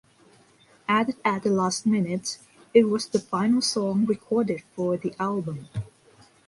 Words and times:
Added 0.87 1.17
at 1.23 1.43
the 1.43 1.51
last 1.51 1.85
minute, 1.85 2.39
it 2.73 2.85
was 2.85 3.05
the 3.05 3.19
final 3.19 3.61
song 3.61 4.05
recorded 4.07 4.63
for 4.75 4.97
the 4.97 5.13
album. 5.19 5.67